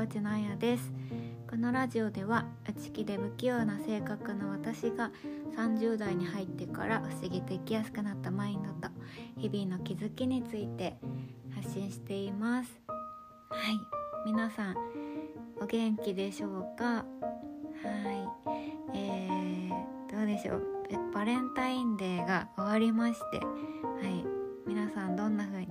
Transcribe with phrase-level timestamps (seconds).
[0.00, 0.90] コーチのあやです。
[1.46, 5.10] このラジオでは内気で不器用な性格の私が
[5.58, 8.88] 30代に入ってから不思議と生きやすくなったマインドと
[9.36, 10.96] 日々の気づきについて
[11.54, 12.70] 発信しています。
[13.50, 13.78] はい。
[14.24, 14.76] 皆さん
[15.60, 16.84] お元気でしょうか？
[16.94, 17.04] は
[18.94, 18.96] い。
[18.96, 20.62] えー、どうでしょう？
[21.12, 23.44] バレンタインデーが終わりましては
[24.08, 24.24] い。
[24.66, 25.68] 皆さんどんな風に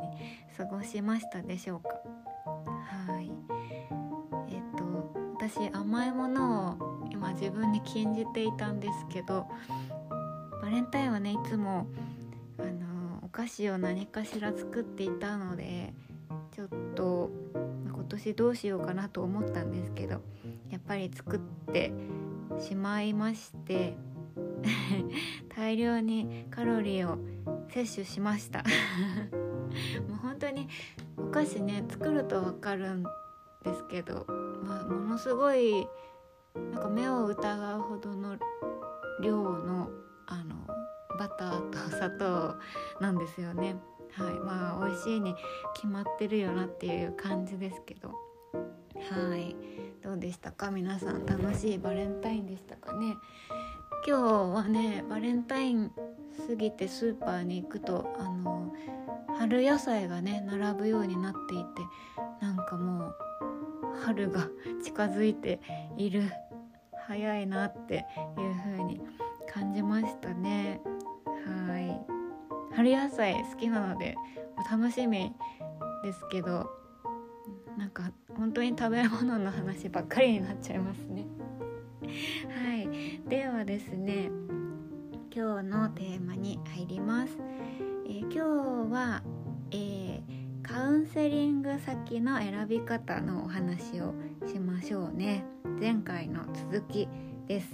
[0.55, 1.98] 過ごしましたでしょうか？
[5.49, 9.47] 私甘いものを今自分に禁じていたんですけど
[10.61, 11.87] バレンタインはねいつも
[12.59, 15.91] あのお菓子を何かしら作っていたので
[16.55, 17.31] ちょっと
[17.87, 20.21] 今年どうしようかなと思ったんですけど
[20.69, 21.39] やっぱり作っ
[21.73, 21.93] て
[22.59, 23.97] しまいまして
[25.57, 27.17] 大量にカロリーを
[27.69, 28.63] 摂取しました。
[30.07, 30.67] もう本当に
[31.17, 33.03] お菓子ね作ると分かるん
[33.63, 34.25] ですけど、
[34.89, 35.87] ものすごい
[36.55, 38.37] なんか目を疑うほどの
[39.21, 39.89] 量の
[40.27, 40.55] あの
[41.17, 42.55] バターと砂糖
[43.01, 43.75] なんですよね。
[44.13, 45.35] はい、まあ美味しいに
[45.75, 48.09] 決まってるよなっていう感じですけど。
[48.09, 49.55] はい。
[50.03, 50.71] どうでしたか？
[50.71, 53.17] 皆さん楽しいバレンタインでしたかね？
[54.07, 54.21] 今日
[54.55, 55.91] はねバレンタイン
[56.47, 58.73] 過ぎてスーパーに行くとあの
[59.37, 61.81] 春野菜がね並ぶようになっていて
[62.41, 63.15] なんかもう
[64.09, 64.47] 春が
[64.83, 65.59] 近づいて
[65.97, 66.23] いる。
[67.07, 69.01] 早いなっていう風に
[69.51, 70.81] 感じましたね。
[71.67, 72.75] はい。
[72.75, 74.15] 春野菜好きなので
[74.69, 75.31] 楽しみ
[76.03, 76.69] ですけど
[77.77, 81.25] なんか本当に食べ物の話ばっかりになっちゃいますね。
[82.01, 83.21] はい。
[83.27, 84.29] ではですね
[85.35, 87.37] 今日のテーマに入ります、
[88.07, 89.23] えー、今日は、
[90.99, 94.13] ンセリング先の選び方のお話を
[94.45, 95.45] しましょうね。
[95.79, 97.07] 前回の続き
[97.47, 97.67] です。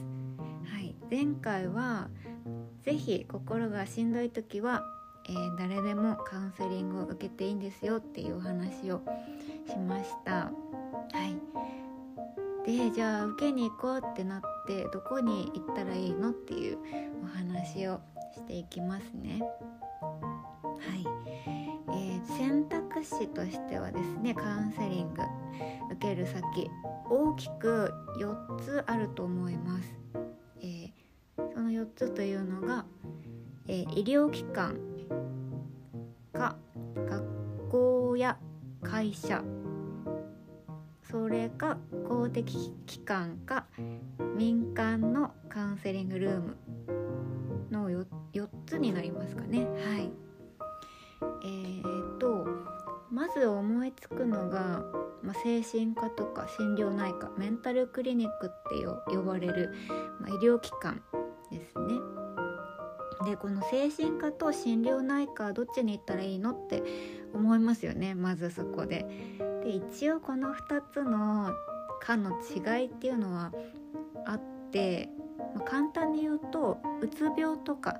[0.72, 0.96] はい。
[1.09, 2.09] 前回は
[2.84, 4.84] 是非心がしんどい時は、
[5.28, 9.02] えー、誰でもカウンセリングを受けていいんですよっていうお話を
[9.68, 10.31] しました。
[10.31, 10.52] は
[11.25, 12.69] い。
[12.69, 16.78] でじゃあ受けに行こうってなってどこに行ったらいいのっていう
[17.24, 18.00] お話を
[18.36, 19.42] していきますね。
[19.92, 21.65] はい、
[22.25, 25.22] 選択肢としてはですねカウンセリング
[25.91, 26.69] 受ける先
[27.09, 29.96] 大きく4つあると思います。
[30.62, 32.86] えー、その4つというのが、
[33.68, 34.80] えー、医療機関
[36.34, 36.56] か
[36.96, 38.38] 学校や
[38.81, 39.44] 会社
[41.09, 43.66] それか公的機関か
[44.36, 46.57] 民間のカウンセリングルーム
[47.72, 50.25] の 4, 4つになりますかねはい
[51.45, 52.45] えーと
[53.11, 54.83] まず思いつくのが、
[55.23, 58.85] まあ、精神科とか心療内科メンタルクリニックって
[59.16, 59.73] 呼ばれる、
[60.19, 61.01] まあ、医療機関
[61.51, 61.95] ですね
[63.25, 66.83] でこの精神科と心療内科どっちに行ったらいいのって
[67.33, 69.06] 思いますよねまずそこで。
[69.63, 71.51] で一応この2つの
[72.01, 73.51] 科の違いっていうのは
[74.25, 74.41] あっ
[74.72, 75.09] て、
[75.56, 77.97] まあ、簡単に言うとうつ病とか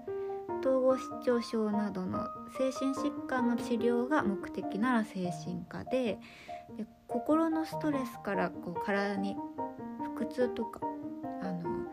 [0.66, 2.28] 統合失調症などの
[2.58, 6.18] 精神疾患の治療が目的なら精神科で
[6.76, 9.36] で心のストレスからこう体に
[10.16, 10.80] 腹痛とか
[11.44, 11.86] あの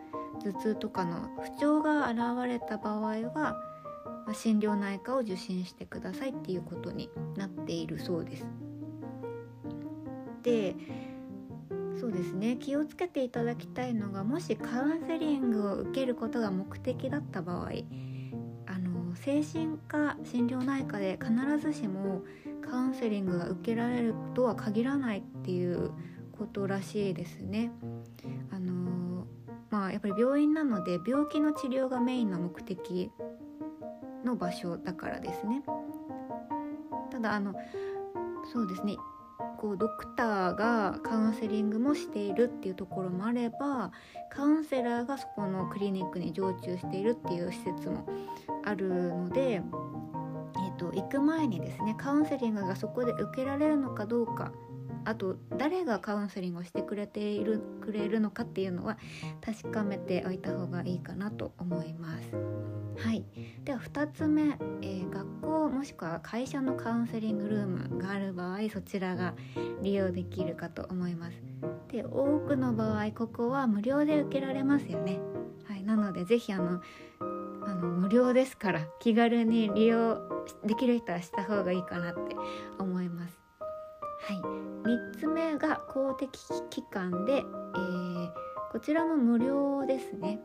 [0.42, 3.56] 頭痛とかの不調が現れた場合は、
[4.26, 8.46] ま、心療内科を受診してくださいっていうことになっているそうです。
[10.42, 10.74] で
[12.00, 17.70] そうですね気をつけていただきたいのがもしカウンセリングを受けることが目的だった場合
[19.24, 22.22] 精神科心療内科で必ずしも
[22.68, 25.92] カウンセリングが受けられるとは限らないっていう
[26.36, 27.70] ことらしいですね。
[28.50, 29.26] あの
[29.70, 33.12] まあやっぱり病院なので病気の治療がメインの目的
[34.24, 35.62] の場所だからですね。
[37.10, 37.54] ただあの
[38.52, 38.96] そうですね
[39.58, 43.92] こうドクターがカウンセリングもしているっていうところもあれば
[44.30, 48.04] カウンセラーがそこのクリニックに常駐しているっていう施設も
[48.64, 54.52] あるので、えーと、行く前にですねカウンセリングがそこで受けられるのかどうか
[55.04, 58.98] あと誰がカウンセリングをしてくれているくれるのかっていうのは
[59.44, 62.36] 確かめておいた方がいいかなと思います。
[62.98, 63.24] はい、
[63.64, 69.34] では2つ目、えー、学校もしくは会社のカウンセリングルームがある場合そちらが
[69.82, 71.42] 利用できるかと思います。
[71.88, 75.20] で多くの場合ここは無料で受けられますよね。
[75.64, 76.80] はい、なので是非あの
[78.12, 80.18] あの無料ですから気軽に利用
[80.64, 82.36] できる人はした方がいいかなって
[82.78, 83.38] 思います。
[84.24, 86.30] はい3つ目が公的
[86.70, 88.30] 機関で、えー、
[88.70, 90.40] こちらも無料ですね。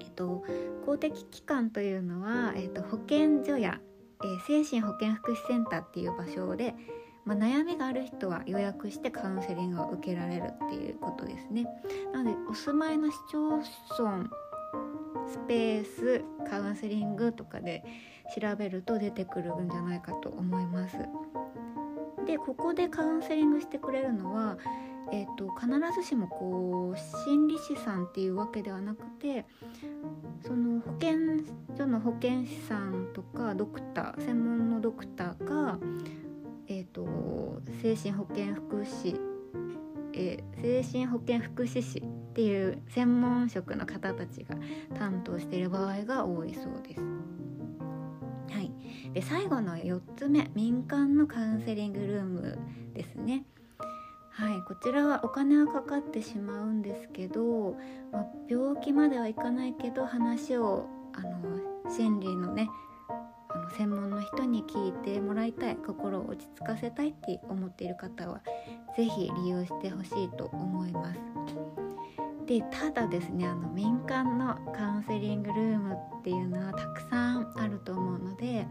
[0.00, 0.44] えっと、
[0.84, 3.80] 公的機関というのは、えっと、保健所や、
[4.22, 6.74] えー、精神保健福祉センターっていう場所で、
[7.24, 11.66] まあ、悩みがある人は予約してカウンセリングを受けられるっていうことですね。
[12.12, 13.40] なのでお住まいの市町
[13.98, 14.28] 村
[15.32, 17.82] スペースカウンセリングとかで
[18.38, 20.98] 調べると出てくるんじゃないかと思います。
[22.26, 24.56] でここでカウンセリングしてくれるのは、
[25.10, 25.68] えーと、必
[26.00, 29.44] ずしもこう心理師さんっていうわけではなくて
[30.46, 31.44] その保健
[31.76, 35.78] 所の保健師さんとかドクター専門のドクターが、
[36.68, 39.18] えーと、精神保健福祉、
[40.14, 44.56] えー、精神保健福祉士っていう専門職の方たちが
[44.98, 47.00] 担当している場合が多いそうです。
[48.50, 48.72] はい
[49.12, 52.58] で最後の4つ目民間のカウンセリングルーム
[52.94, 53.44] ですね
[54.30, 57.76] はいこちらはお金はかかってしまうんですけど、
[58.12, 62.68] まあ、病気まではいかないけど話をあの心理のね
[63.48, 68.40] あの専門の人に聞いてもらいたい心を落ち着かせたいって思っている方は
[68.96, 71.81] 是非利用してほしいと思います。
[72.46, 78.66] でただですねあの民間のカウンセリングルームっていうのはたくさんあると思うので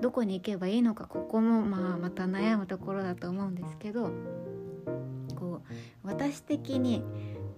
[0.00, 4.10] どこに行けばいいのかここもまあまた悩むところだと思うんですけど
[5.38, 7.04] こう私的に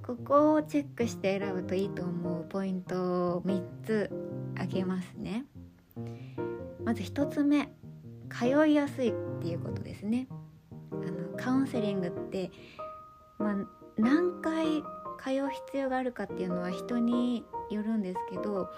[0.04, 4.10] ここをチェックして選ぶといいと思うポイントを3つ
[4.54, 5.46] 挙げますね。
[6.84, 7.70] まず1つ目
[8.28, 10.28] 通いやすいっていうことですね。
[10.92, 12.50] あのカウンセリングって、
[13.38, 13.56] まあ、
[13.96, 14.82] 何回
[15.24, 18.68] 通う必要があるかっていうのは人によるんですけど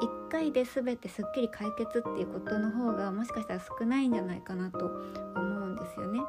[0.00, 4.86] 1回で全てすっきり解決っていうことの方がもしかしたら少ないんじゃないかなと
[5.34, 6.20] 思うんですよね。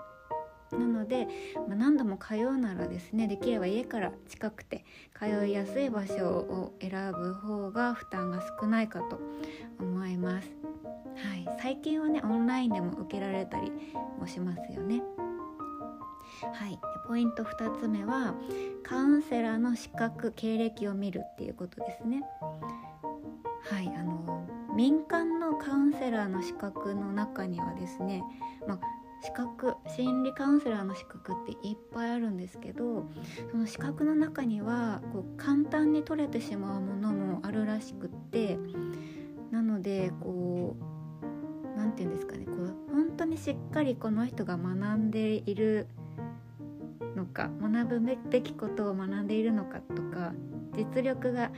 [0.71, 1.27] なので、
[1.67, 4.83] まあ、何度も通うならですねできれば家から近くて
[5.17, 9.19] 通いやすい場所を選ぶ方が負担が少ないかと
[9.79, 10.49] 思います。
[11.15, 13.71] はい、最近はねオンラインでも受けられたり
[14.19, 15.01] もしますよね。
[16.53, 18.35] はい、ポイント2つ目は
[18.83, 22.23] カウンセラーの資格経歴を見るっていうことですね。
[23.69, 28.21] はいあの民間のカウンセラーの資格の中にはですね、
[28.67, 28.79] まあ、
[29.23, 33.05] 資格心理カウンセラーの資格っていっぱいあるんですけど
[33.49, 38.59] その資格の中にはこう簡単に取れてしまうものもあるらしくって
[39.51, 45.87] なのでこう何て言うんですかねこう本当にしっかりこの人が学んでいる
[47.15, 50.33] のか学ぶべきことを学んでいるのかとか
[50.75, 51.51] 実力が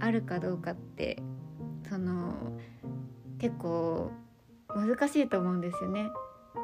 [0.00, 1.22] あるかどうかって
[1.88, 2.34] その
[3.38, 4.10] 結構
[4.68, 6.10] 難しいと思うんですよね。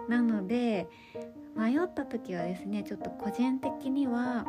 [0.09, 0.89] なので
[1.57, 4.47] 迷った時はですねちょっと個人的には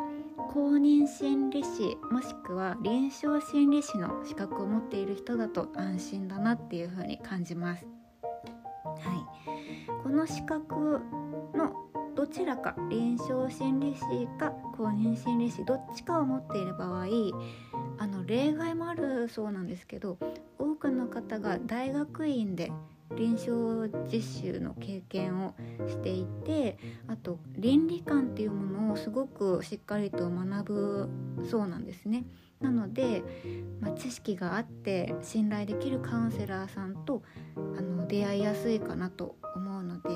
[0.53, 7.85] 公認心理師もしくは臨床心理師の資格を持っている人だと安心だなっていうふうに感じます。
[8.83, 11.01] はい、この資格
[11.55, 11.88] の
[12.29, 17.07] ちらか臨床心理士か公認心理士どっちかを持っている場合
[17.97, 20.17] あの例外もあるそうなんですけど
[20.57, 22.71] 多くの方が大学院で
[23.15, 25.55] 臨床実習の経験を
[25.87, 31.09] していてあと倫理観っていうものをすごくしっかりと学ぶ
[31.49, 32.25] そうなんですね。
[32.61, 33.23] なので、
[33.79, 37.23] まあ、知識があって信頼できるカウンセラーさんと
[37.55, 40.09] あの出会いやすいかなと思うので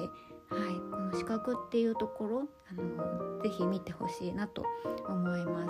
[0.53, 4.65] はい、の資格っていうところあのぜひ見てほしいなと
[5.07, 5.69] 思います。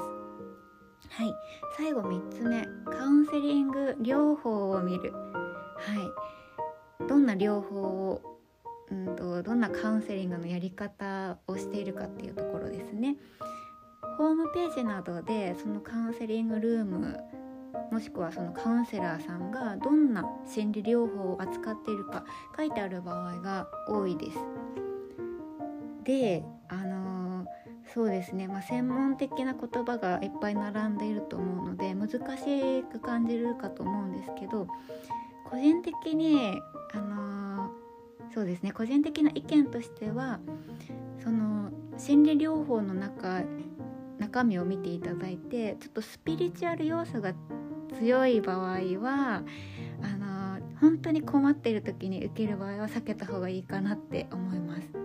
[1.09, 1.33] はい、
[1.77, 5.11] 最後3つ目カウンセリング療法を見る。
[5.13, 5.19] は
[7.01, 8.39] い、どんな療法を
[8.89, 13.17] うんとどんなカウンセリングのやり方をしているかっていうところですね。
[14.17, 17.17] ホームページなどでそのカウンセリングルーム
[17.91, 22.23] もしくはそのカウンセラーさんがどんな心理療法を扱っているか
[22.55, 24.37] 書いてある場合が多いです。
[26.03, 27.45] であのー、
[27.93, 34.67] そうですね、まあ、専門的な言葉がいっぱい並んでいると思うので難しく感じるかと思うんですけど
[35.49, 36.59] 個人的に
[36.93, 40.39] あのー、そうですね個人的な意見としては
[41.23, 43.43] その心理療法の中
[44.19, 47.33] 中身を見ていただいてちょっとスピリチュアル要素が
[47.99, 49.43] 強い場合は
[50.01, 55.02] あの本当に困っている時に受ける場合は避けた方がいいかなって思います。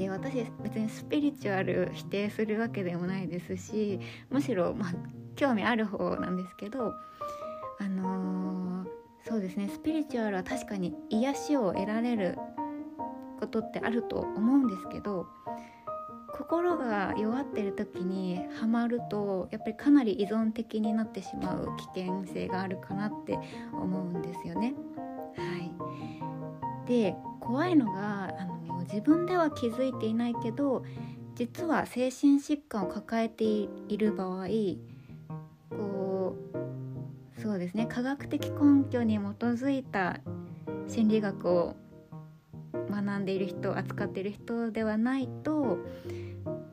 [0.00, 4.92] で私別にスピリチュアル否定するわけでもないですしむしろ、まあ、
[5.36, 6.94] 興味ある方なんですけど
[7.78, 8.88] あのー、
[9.28, 12.38] そうですねスピリチュアルは確かに癒しを得られる
[13.40, 15.26] ことってあると思うんですけど
[16.32, 23.38] 心が弱ってる時にはまるとやっぱりかなり依存的になってしまう危険性があるかなって
[23.74, 24.72] 思うんですよね。
[25.36, 28.49] はい、で怖いのがあ
[28.92, 30.84] 自分では気づいていないけど
[31.34, 34.46] 実は精神疾患を抱えている場合
[35.70, 36.36] こ
[37.36, 40.20] うそうですね科学的根拠に基づいた
[40.88, 41.76] 心理学を
[42.90, 45.78] 学んでいる人扱っている人ではないと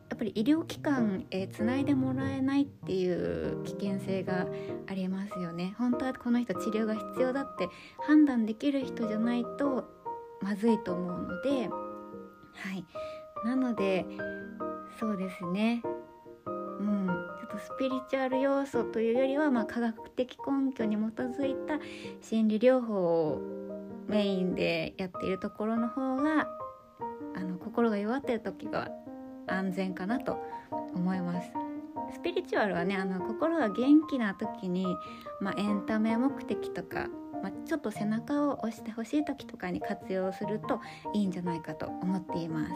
[0.10, 4.48] やっぱり医療機関へつないでもらえないっていう危険性が
[4.88, 5.76] ありますよね。
[5.78, 7.70] 本当はこの人治療が必要だって
[8.00, 9.86] 判断できる人じゃないと
[10.42, 11.70] まずいと思うので
[12.64, 12.86] はい。
[13.46, 14.06] なので
[15.00, 15.84] そうですね。
[16.46, 16.50] う
[16.84, 17.08] ん。
[17.40, 21.80] ちょっとスピリチュアル要素というよりは、まあ、科学的根拠に基づいた
[22.22, 22.96] 心理療法
[23.34, 23.42] を
[24.08, 26.48] メインでやっているところの方が
[27.36, 28.90] あの心が弱ってる時が
[29.48, 30.40] 安全かなと
[30.96, 31.52] 思います。
[32.14, 34.86] スピリチュアルはねあの心が元気な時に、
[35.42, 37.08] まあ、エンタメ目的とか、
[37.44, 40.82] まあ、ちょっと背中を押してほしい時とかに活用すると
[41.14, 42.74] いいんじゃないかと思っています。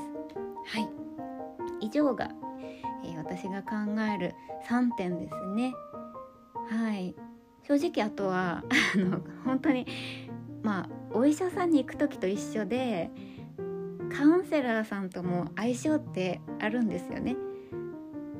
[0.65, 0.87] はい
[1.79, 2.29] 以上が、
[3.03, 3.75] えー、私が考
[4.13, 4.35] える
[4.67, 5.73] 3点ですね。
[6.69, 7.15] はい
[7.63, 8.63] 正直あとは
[8.95, 9.85] あの本当に
[10.63, 13.09] まあお医者さんに行く時と一緒で
[14.11, 17.35] カウンセラーさんとも相性ってあるんですよね。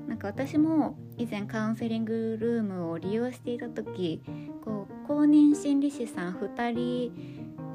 [0.08, 4.22] なんか私も以前カウンセリングルームを利用していた時
[4.63, 7.12] こう公認心理師さん2人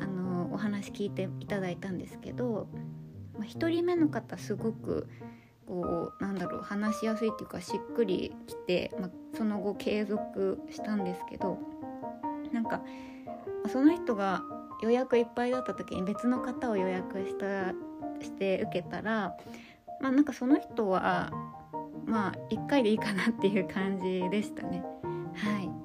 [0.00, 2.66] あのお話聞いていただいたんですけど、
[3.35, 5.07] まあ、1人目の方すごく
[5.66, 11.59] こうなんだろう話しやすいっていうかしっくりきて、まあ、その後継続したんですけど
[12.55, 12.81] なんか
[13.71, 14.43] その人が
[14.83, 17.75] 予約いっぱいだった時に別の方を予約した
[18.25, 19.37] して受けたら
[20.00, 21.31] まあなんかその人は
[22.07, 24.83] まあ1回でいいかなっていう感じでしたね。
[25.35, 25.75] はい、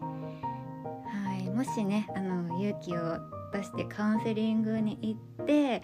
[1.54, 3.18] もしねあの勇気を
[3.52, 5.82] 出してカウンセリングに行って、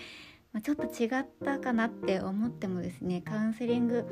[0.54, 4.06] まあ、ちょっと違ったかなって思ってもですねカウンセリング、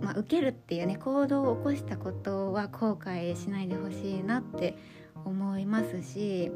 [0.00, 4.76] まあ、受けるっていうね行動を起こしたことは後悔しないでほしいなって
[5.24, 6.50] 思いますし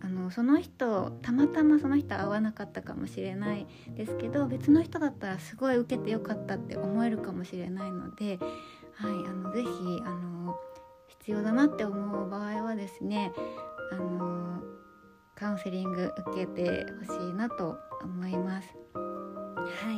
[0.00, 8.38] あのその人たまたまその人会わなかったかもしれないですけど別の人だったらすごい受けてよかったって思えるかもしれないので、
[8.94, 9.68] はい、あのぜひ
[10.04, 10.56] あの
[11.26, 13.32] 必要だなって思う場合はですね
[13.90, 14.62] あの
[15.34, 18.68] カウンセリング受けてほしいなと思います。
[18.94, 19.96] はい。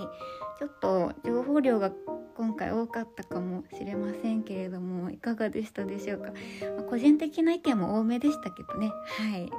[0.58, 1.92] ちょっと情報量が
[2.34, 6.32] 今回多かったかもしれませんけれどもいかがでしたでしょうか、
[6.76, 8.90] まあ、個人的な意見も多めでしたけどね。
[9.18, 9.50] はい。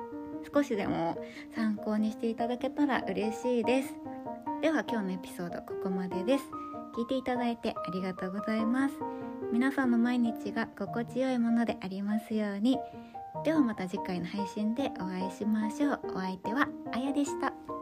[0.52, 1.22] 少しでも
[1.56, 3.94] 参考にしていただけたら嬉しいです。
[4.62, 6.46] では今日のエピソードここまでです。
[6.98, 8.96] 聞いていただいてありがとうございます
[9.52, 12.78] 皆さんの毎日が心地よいものでありますように。
[13.44, 16.00] ではまた次回の配信でお会いしましょう。
[16.16, 17.79] お相手はあやでした。